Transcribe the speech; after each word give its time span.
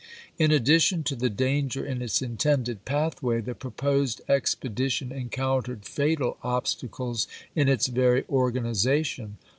In 0.39 0.49
addition 0.49 1.03
to 1.03 1.15
the 1.15 1.29
danger 1.29 1.85
in 1.85 2.01
its 2.01 2.23
intended 2.23 2.85
path 2.85 3.21
way 3.21 3.39
the 3.39 3.53
proposed 3.53 4.19
expedition 4.27 5.11
encountered 5.11 5.85
fatal 5.85 6.37
obstacles 6.41 7.27
in 7.55 7.69
its 7.69 7.85
very 7.85 8.25
organization. 8.27 9.37